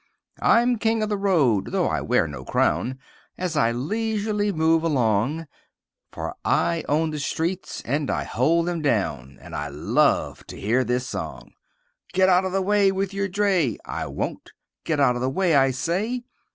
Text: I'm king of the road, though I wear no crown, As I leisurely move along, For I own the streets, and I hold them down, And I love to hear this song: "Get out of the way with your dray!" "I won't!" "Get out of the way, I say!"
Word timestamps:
I'm 0.41 0.79
king 0.79 1.03
of 1.03 1.09
the 1.09 1.15
road, 1.15 1.65
though 1.67 1.85
I 1.85 2.01
wear 2.01 2.27
no 2.27 2.43
crown, 2.43 2.97
As 3.37 3.55
I 3.55 3.71
leisurely 3.71 4.51
move 4.51 4.81
along, 4.81 5.45
For 6.11 6.33
I 6.43 6.83
own 6.89 7.11
the 7.11 7.19
streets, 7.19 7.83
and 7.85 8.09
I 8.09 8.23
hold 8.23 8.65
them 8.65 8.81
down, 8.81 9.37
And 9.39 9.55
I 9.55 9.67
love 9.67 10.43
to 10.47 10.59
hear 10.59 10.83
this 10.83 11.05
song: 11.07 11.51
"Get 12.13 12.29
out 12.29 12.45
of 12.45 12.51
the 12.51 12.63
way 12.63 12.91
with 12.91 13.13
your 13.13 13.27
dray!" 13.27 13.77
"I 13.85 14.07
won't!" 14.07 14.53
"Get 14.85 14.99
out 14.99 15.13
of 15.15 15.21
the 15.21 15.29
way, 15.29 15.53
I 15.55 15.69
say!" 15.69 16.23